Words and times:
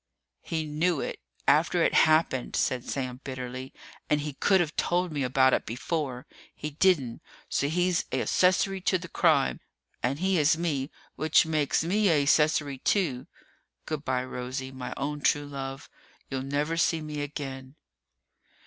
"He 0.41 0.65
knew 0.65 0.99
it 0.99 1.19
after 1.47 1.83
it 1.83 1.93
happened," 1.93 2.55
said 2.55 2.89
Sam 2.89 3.21
bitterly, 3.23 3.71
"and 4.09 4.21
he 4.21 4.33
could've 4.33 4.75
told 4.75 5.11
me 5.11 5.21
about 5.21 5.53
it 5.53 5.63
before! 5.63 6.25
He 6.55 6.71
didn't, 6.71 7.21
so 7.49 7.67
he's 7.69 8.05
a 8.11 8.21
accessory 8.21 8.81
to 8.81 8.97
the 8.97 9.07
crime. 9.07 9.59
And 10.01 10.17
he 10.17 10.39
is 10.39 10.57
me, 10.57 10.89
which 11.17 11.45
makes 11.45 11.83
me 11.83 12.09
a 12.09 12.19
accessory, 12.23 12.79
too. 12.79 13.27
Good 13.85 14.03
by, 14.03 14.25
Rosie, 14.25 14.71
my 14.71 14.91
own 14.97 15.21
true 15.21 15.45
love! 15.45 15.87
You'll 16.31 16.41
never 16.41 16.77
see 16.77 17.01
me 17.01 17.21
again!" 17.21 17.75